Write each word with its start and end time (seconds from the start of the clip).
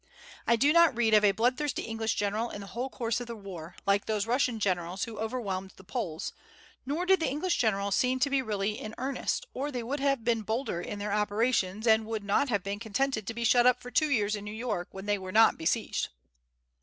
I 0.47 0.55
do 0.55 0.73
not 0.73 0.97
read 0.97 1.13
of 1.13 1.23
a 1.23 1.31
bloodthirsty 1.31 1.83
English 1.83 2.15
general 2.15 2.49
in 2.49 2.59
the 2.61 2.65
whole 2.73 2.89
course 2.89 3.21
of 3.21 3.27
the 3.27 3.35
war, 3.35 3.75
like 3.85 4.07
those 4.07 4.25
Russian 4.25 4.59
generals 4.59 5.03
who 5.03 5.19
overwhelmed 5.19 5.73
the 5.77 5.83
Poles; 5.83 6.33
nor 6.87 7.05
did 7.05 7.19
the 7.19 7.29
English 7.29 7.57
generals 7.57 7.95
seem 7.95 8.17
to 8.21 8.29
be 8.31 8.41
really 8.41 8.79
in 8.79 8.95
earnest, 8.97 9.45
or 9.53 9.69
they 9.71 9.83
would 9.83 9.99
have 9.99 10.23
been 10.23 10.41
bolder 10.41 10.81
in 10.81 10.97
their 10.97 11.13
operations, 11.13 11.85
and 11.85 12.07
would 12.07 12.23
not 12.23 12.49
have 12.49 12.63
been 12.63 12.79
contented 12.79 13.27
to 13.27 13.35
be 13.35 13.43
shut 13.43 13.67
up 13.67 13.79
for 13.79 13.91
two 13.91 14.09
years 14.09 14.35
in 14.35 14.43
New 14.43 14.49
York 14.55 14.87
when 14.89 15.05
they 15.05 15.19
were 15.19 15.31
not 15.31 15.55
besieged. 15.55 16.09